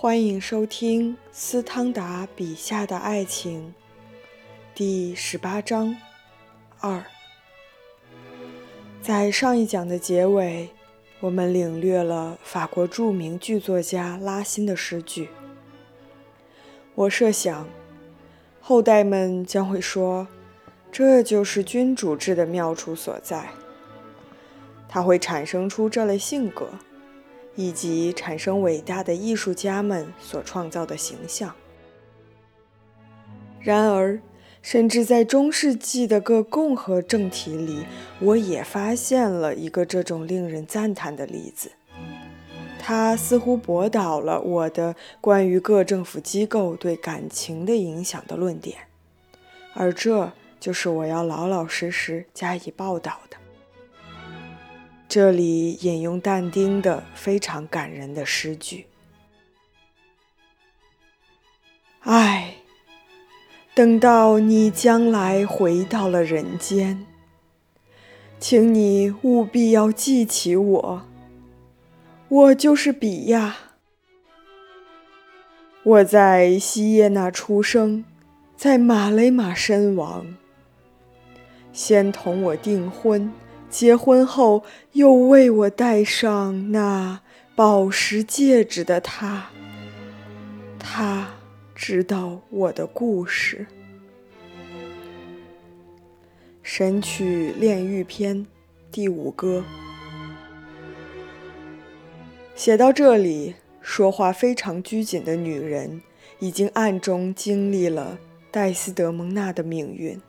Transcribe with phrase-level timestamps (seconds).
[0.00, 3.74] 欢迎收听斯汤达笔下的爱情
[4.72, 5.96] 第十八章
[6.78, 7.04] 二。
[9.02, 10.70] 在上一讲的结尾，
[11.18, 15.30] 我们领略了法国著名剧作家拉辛的诗句。
[16.94, 17.68] 我设想，
[18.60, 20.28] 后代们将会说，
[20.92, 23.48] 这就是君主制的妙处所在。
[24.88, 26.68] 它会产生出这类性格。
[27.58, 31.52] 以及产生伟大的艺术家们所创造的形象。
[33.60, 34.20] 然而，
[34.62, 37.84] 甚至在中世纪的各共和政体里，
[38.20, 41.72] 我也发现了一个这种令人赞叹的例子。
[42.78, 48.78] 它似乎驳倒了我的关于各政府机构对感情的影响的论点，
[49.74, 50.30] 而这
[50.60, 53.37] 就是我要老老实实加以报道的。
[55.08, 58.88] 这里引用但丁的非常感人的诗句
[62.04, 62.56] ：“唉，
[63.74, 67.06] 等到你将来回到了人间，
[68.38, 71.02] 请你务必要记起我。
[72.28, 73.56] 我就是比亚，
[75.82, 78.04] 我在西耶纳出生，
[78.54, 80.36] 在马雷马身亡。
[81.72, 83.32] 先同我订婚。”
[83.70, 87.20] 结婚后又为我戴上那
[87.54, 89.50] 宝石戒指的他，
[90.78, 91.28] 他
[91.74, 93.66] 知道我的故事。
[96.62, 98.36] 《神曲炼狱篇》
[98.90, 99.62] 第五歌
[102.54, 106.00] 写到这里，说话非常拘谨的女人
[106.38, 108.18] 已经暗中经历了
[108.50, 110.20] 戴斯德蒙娜的命运，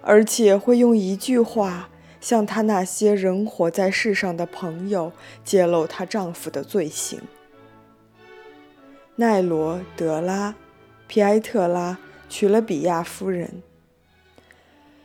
[0.00, 1.90] 而且会用一句话。
[2.26, 5.12] 向她那些仍活在世上的朋友
[5.44, 7.20] 揭露她丈夫的罪行。
[9.14, 10.50] 奈罗德拉·
[11.06, 13.62] 皮埃特拉娶了比亚夫人，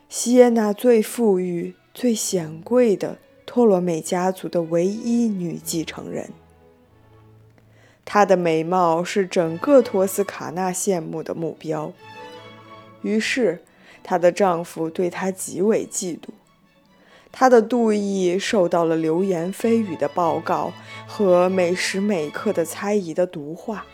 [0.08, 6.30] 西耶纳最富裕、最显贵的托罗美家族的唯一女继承人。
[8.04, 11.92] 她的美貌是整个托斯卡纳羡慕的目标，
[13.02, 13.62] 于是
[14.02, 16.30] 她的丈夫对她极为嫉妒。
[17.32, 20.70] 他的妒意受到了流言蜚语的报告
[21.06, 23.86] 和每时每刻的猜疑的毒化，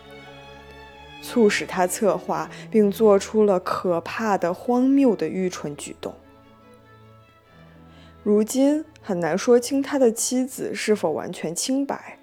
[1.23, 6.13] 促使他策划并做出了可怕的、荒谬的愚蠢举动。
[8.25, 12.19] 如今很难说清他的妻子是否完全清白，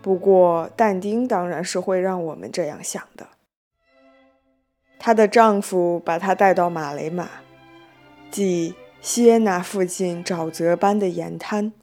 [0.00, 3.28] 不过但丁当然是会让我们这样想的。
[4.98, 7.28] 她的丈夫把她带到马雷马，
[8.30, 8.74] 即。
[9.04, 11.74] 西耶纳附近沼泽般的盐滩，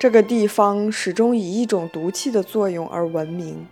[0.00, 3.68] 这个地方始终以一种毒气的作用而闻名。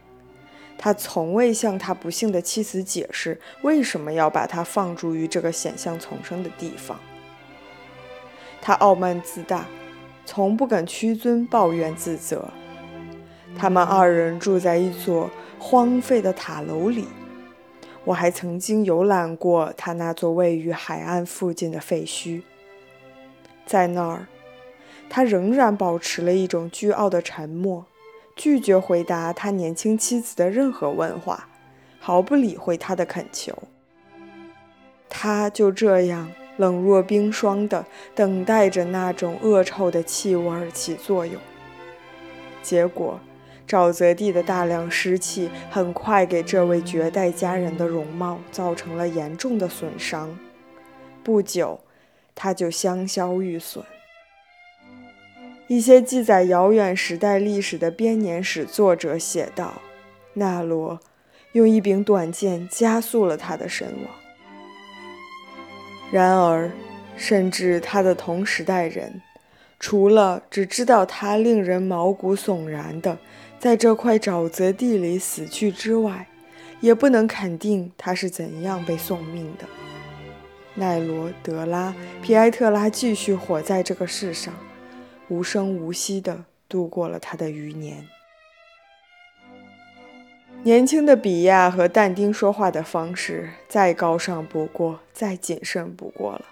[0.78, 7.00] 他从未向他不幸的妻子解释为什么要把他放逐于这个险象丛生的地方。
[8.62, 9.66] 他傲慢自大，
[10.24, 12.48] 从不敢屈尊抱怨自责。
[13.58, 15.28] 他们二人住在一座
[15.58, 17.08] 荒废的塔楼里。
[18.06, 22.42] 我还曾经游览过他那座位于海岸附近的废墟，
[23.66, 24.28] 在那儿，
[25.10, 27.84] 他仍然保持了一种倨傲的沉默，
[28.36, 31.48] 拒绝回答他年轻妻子的任何问话，
[31.98, 33.52] 毫不理会他的恳求。
[35.08, 37.84] 他就这样冷若冰霜地
[38.14, 41.40] 等待着那种恶臭的气味起作用，
[42.62, 43.18] 结果。
[43.66, 50.38] 沼泽地的大量湿气很快给这位绝代佳人的容貌造成了严重的损伤，
[51.24, 51.80] 不久，
[52.34, 53.84] 她就香消玉损。
[55.66, 59.82] 一些记载遥远时代历史的编年史作者写道
[60.34, 61.00] ：“纳罗
[61.52, 64.14] 用一柄短剑加速了他的身亡。”
[66.12, 66.70] 然而，
[67.16, 69.20] 甚至他的同时代人，
[69.80, 73.18] 除了只知道他令人毛骨悚然的。
[73.58, 76.28] 在这块沼泽地里死去之外，
[76.80, 79.64] 也不能肯定他是怎样被送命的。
[80.74, 84.52] 奈罗德拉皮埃特拉继续活在这个世上，
[85.28, 88.06] 无声无息地度过了他的余年。
[90.62, 96.44] 年轻的比亚和但丁说话的方式再高尚不过，再谨慎不过了。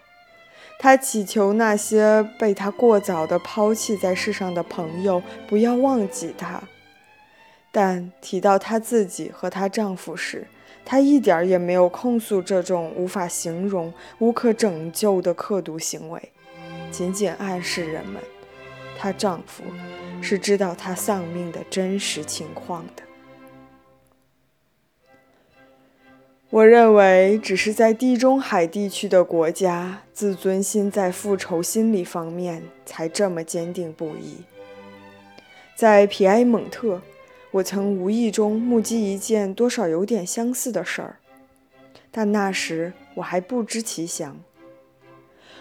[0.79, 6.63] 他祈求那些被他过早地抛弃在世上的朋友不要忘记他。
[7.77, 10.47] 但提到她自己和她丈夫时，
[10.85, 16.31] 她一点也没有控诉这种无法形容、无可拯救的刻毒行为，
[16.93, 18.23] 仅仅暗示人们，
[18.97, 19.65] 她丈夫
[20.23, 23.03] 是知道她丧命的真实情况的。
[26.51, 34.37] 我认为，只是在地中海地区的国家，自尊心在复仇心理方面才这么坚定不移。
[35.75, 37.03] 在皮埃蒙特，
[37.55, 41.21] 我曾无意中目击一件多少有点相似的事儿，
[42.11, 44.37] 但那时我还不知其详。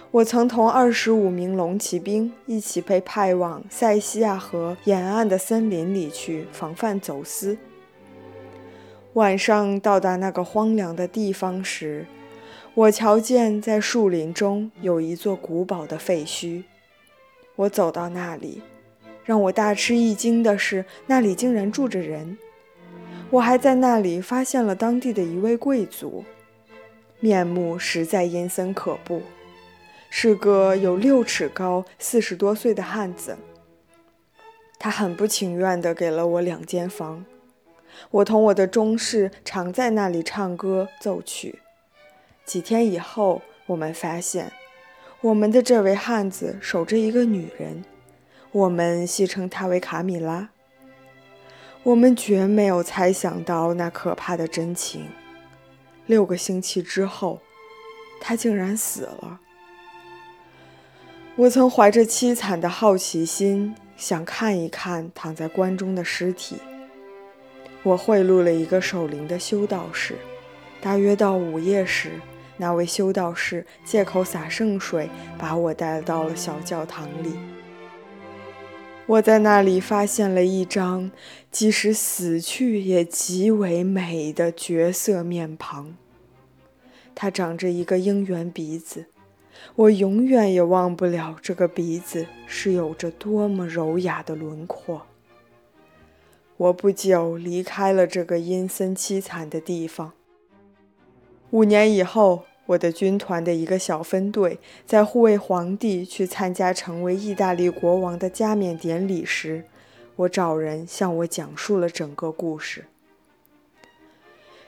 [0.09, 7.55] 我曾同二十五名龙骑兵一起被派往塞西亚河沿岸的森林里去防范走私。
[9.13, 12.07] 晚上到达那个荒凉的地方时，
[12.73, 16.63] 我瞧见在树林中有一座古堡的废墟。
[17.55, 18.63] 我走到那里，
[19.23, 22.37] 让我大吃一惊的是，那里竟然住着人。
[23.29, 26.23] 我还在那里发现了当地的一位贵族，
[27.19, 29.21] 面目实在阴森可怖，
[30.09, 33.37] 是个有六尺高、四十多岁的汉子。
[34.77, 37.25] 他很不情愿地给了我两间房。
[38.11, 41.59] 我同我的中士常在那里唱歌奏曲。
[42.43, 44.51] 几天以后，我们发现，
[45.21, 47.85] 我们的这位汉子守着一个女人，
[48.53, 50.49] 我们戏称她为卡米拉。
[51.81, 55.07] 我们绝没有猜想到那可怕的真情。
[56.05, 57.41] 六个星期之后，
[58.21, 59.39] 他竟然死了。
[61.35, 66.57] 我曾怀着凄惨的好奇心，想看一看躺在棺中的尸体。
[67.81, 70.15] 我贿赂了一个守灵的修道士，
[70.79, 72.11] 大约到午夜时，
[72.55, 75.09] 那位修道士借口洒圣水，
[75.39, 77.37] 把我带到了小教堂里。
[79.05, 81.11] 我在那里发现了一张
[81.51, 85.95] 即使死去也极为美的绝色面庞，
[87.13, 89.07] 它长着一个鹰圆鼻子，
[89.75, 95.05] 我永远也忘不了这个鼻子是有着多么柔雅的轮廓。
[96.55, 100.13] 我不久离开了这个阴森凄惨的地方。
[101.49, 109.65] 五年以后，我的军团的一个小分队在护卫皇帝去参加成为意大利国王的加冕典礼时，
[110.15, 112.85] 我找人向我讲述了整个故事。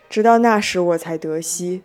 [0.10, 1.82] 直到那时，我才得悉，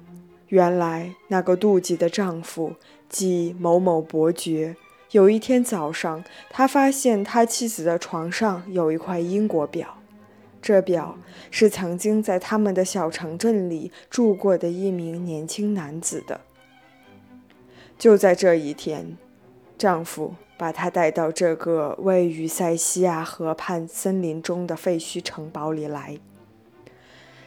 [0.48, 2.74] 原来那个妒忌的丈夫，
[3.08, 4.76] 即某某伯爵。
[5.12, 9.99] 有一天早上，他发现他妻子的床上有一块英国表，
[10.62, 11.16] 这表
[11.50, 16.40] 是曾经在他们的小城镇里住过的一名年轻男子的。
[17.98, 19.16] 就在这一天，
[19.76, 26.18] 丈夫把她带到这个位于塞西亚河畔森林中的废墟城堡里来。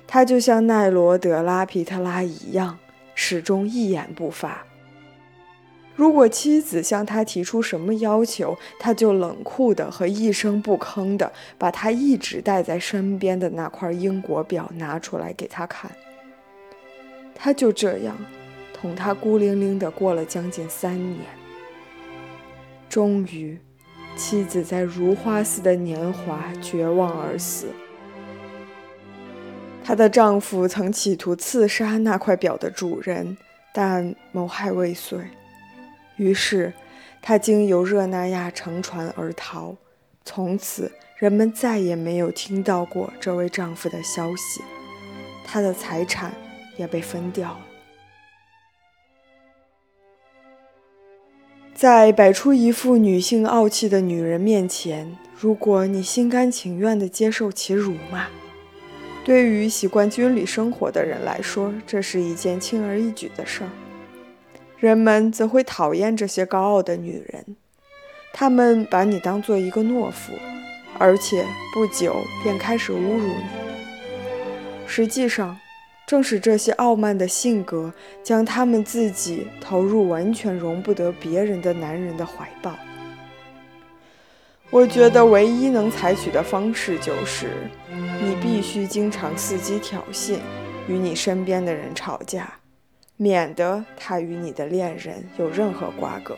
[0.05, 2.77] 他就像奈罗德拉皮特拉一样，
[3.15, 4.65] 始终一言不发。
[5.95, 15.91] 如果妻子向他提出什么要求，他就冷酷的和一声不吭的把他一直带在身边的那块英国表拿出来给他看。
[17.35, 18.17] 他就这样
[18.73, 21.25] 同他孤零零的过了将近三年。
[22.89, 23.59] 终于，
[24.15, 27.67] 妻子在如花似的年华绝望而死。
[29.83, 33.37] 她的丈夫曾企图刺杀那块表的主人，
[33.73, 35.19] 但谋害未遂。
[36.17, 36.73] 于是，
[37.21, 39.75] 他经由热那亚乘船而逃。
[40.25, 44.61] 从此，人们再也没有听到过这位丈夫的消息，
[45.45, 46.33] 她的财产
[46.77, 47.59] 也被分掉了。
[51.75, 58.27] 在摆出一副女性傲气的女人面前，如果你心甘情愿地接受其辱骂，
[59.25, 63.69] 对于习惯军旅生活的人来说，这是一件轻而易举的事儿。
[64.83, 67.55] 人们则会讨厌这些高傲的女人，
[68.33, 70.33] 他们把你当做一个懦夫，
[70.99, 73.45] 而且不久便开始侮辱你。
[74.85, 75.57] 实际上，
[76.05, 82.75] 正是这些傲慢的性格，将他们自己投入完全容不得别人的男人的怀抱。
[84.69, 87.69] 我觉得唯一能采取的方式就是，
[88.21, 90.39] 你必须经常伺机挑衅，
[90.89, 92.59] 与你身边的人吵架。
[93.17, 96.37] 免得他与你的恋人有任何瓜葛。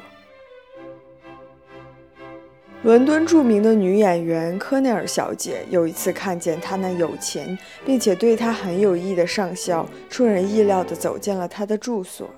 [2.83, 12.29] 伦敦著名的女演员科内尔小姐有一次看见他那有钱并且对她很有意的上校出人意料地走进了他的住所。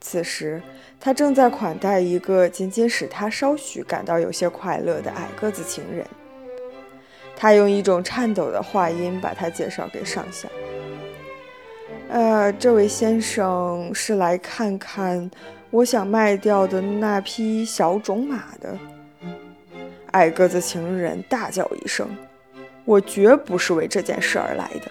[0.00, 0.60] 此时，
[0.98, 6.04] 他正在款待一个仅仅使他稍许感到有些快乐的矮个子情人。
[7.36, 10.48] 他用一种颤抖的话音把他介绍给上校。
[12.08, 15.30] 呃，这位先生是来看看
[15.70, 18.78] 我想卖掉的那匹小种马的。
[20.12, 22.08] 矮个子情人大叫一声
[22.86, 24.90] ：“我绝不是为这件事而来的。”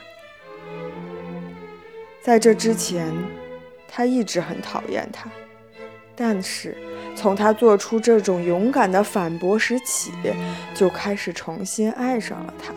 [2.21, 3.11] 在这之前，
[3.87, 5.27] 他一直很讨厌他，
[6.15, 6.77] 但是
[7.15, 10.11] 从他做出这种勇敢的反驳时起，
[10.75, 12.71] 就开始重新爱上了他。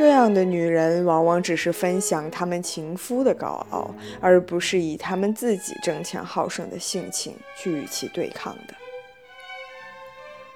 [0.00, 8.72] 这样的女人往往只是分享他们情夫的高傲，而不是以他们自己争强好胜的性情去与其对抗的。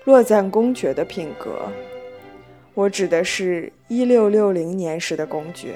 [0.04, 1.68] 洛赞公爵的品格，
[2.72, 5.74] 我指的是一六六零年时的公爵，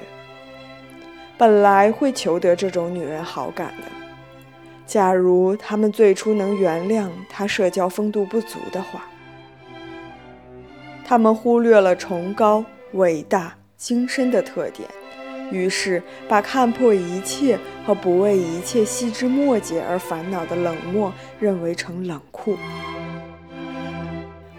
[1.37, 3.83] 本来会求得这种女人好感的。
[4.87, 9.05] 假如他们最初能原谅他社交风度不足的话，
[11.05, 12.65] 他们忽略了崇高。
[12.93, 14.89] 伟大精深的特点，
[15.53, 22.57] 于是把看破一切和不为一切细枝末节而烦恼的冷漠认为成冷酷。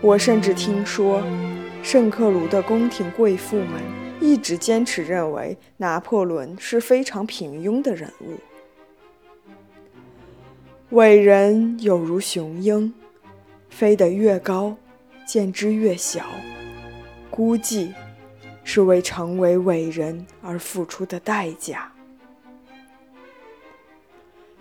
[0.01, 1.23] 我甚至听说，
[1.83, 3.83] 圣克卢的宫廷贵妇们
[4.23, 8.39] 一直坚持认为拿破仑是非常平庸的人物。
[10.97, 12.95] 伟人有如雄鹰，
[13.69, 14.75] 飞得越高，
[15.27, 16.25] 见之越小，
[17.31, 17.93] 估计。
[18.73, 21.93] 是为成为伟人而付出的代价。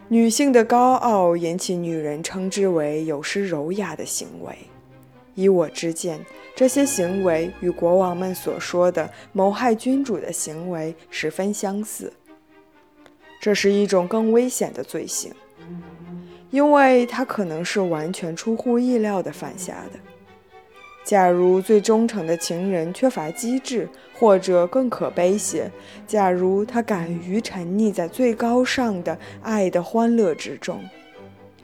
[0.08, 4.58] 女性的高傲引起女人称之为有失柔雅的行为。
[5.36, 6.26] 以我之见，
[6.56, 12.12] 这些行为与国王们所说的谋害君主的行为十分相似。
[13.40, 15.32] 这是一种更危险的罪行，
[16.50, 20.00] 因为它可能是完全出乎意料的犯下的。
[21.04, 25.72] 假如最忠诚的情人缺乏机智，或者更可悲些，
[26.06, 30.80] 假如他敢于沉溺在最高尚的爱的欢乐之中，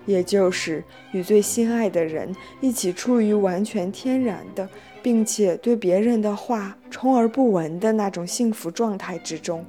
[0.07, 4.67] 也就是与最心爱的人一起处于完全天然的，
[5.03, 9.63] 并且对别人的话充耳不闻的那种幸福状态之中，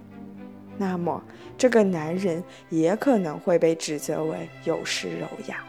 [0.78, 1.22] 那么
[1.58, 5.62] 这个男人也可能会被指责为有失柔雅。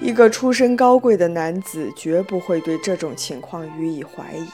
[0.00, 4.46] 一个出身高贵的男子绝不会对这种情况予以怀疑。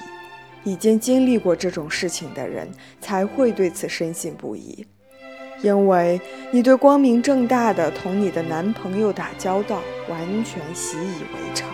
[0.64, 2.68] 已经经历过这种事情的人
[3.00, 4.84] 才会对此深信不疑，
[5.62, 11.68] 因为你对光明正大的同你的男朋友打交道完全习以为常。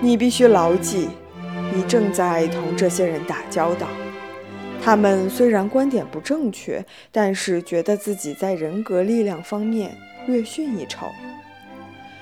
[0.00, 1.08] 你必须牢记，
[1.74, 3.88] 你正在同这些人打交道。
[4.80, 9.98] 他们虽然观点不正确，但是觉得自己在人格力量方面
[10.28, 11.08] 略逊一筹。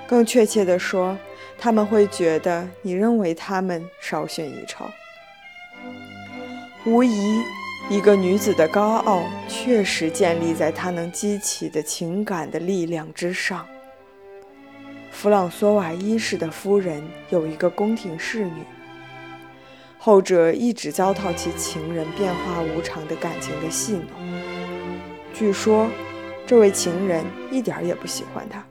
[0.08, 1.16] 更确切地说，
[1.58, 4.84] 他们会觉得你认为他们稍逊一筹。
[6.84, 7.42] 无疑，
[7.90, 13.66] 一个女子的高傲确实建立在她能激起的情感的力量之上。
[15.10, 18.62] 弗朗索瓦一世的夫人有一个宫廷侍女，
[19.98, 24.04] 后者一直糟蹋其情人变化无常的感情的戏弄。
[25.34, 25.88] 据说，
[26.46, 28.64] 这位情人一点也不喜欢她。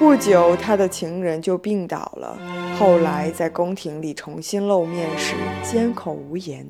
[0.00, 2.38] 不久，他的情人就病倒了。
[2.78, 6.66] 后来在宫廷里重新露面时，缄口无言。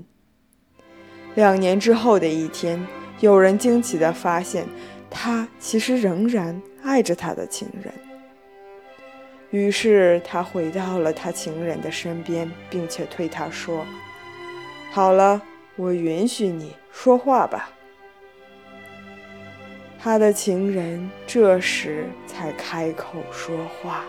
[1.36, 2.84] 两年之后的一天，
[3.20, 4.66] 有人惊奇地发现，
[5.08, 7.94] 他其实仍然爱着他的情人。
[9.50, 13.86] 于是他回到了他情人的身边，并且对他说
[14.90, 15.40] ：“好了，
[15.76, 17.70] 我允许你说话吧。”
[20.02, 24.06] 他的情人这时才开口说话。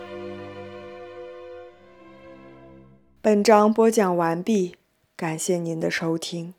[3.22, 4.76] 本章播讲完毕，
[5.18, 6.54] 感谢您的收听。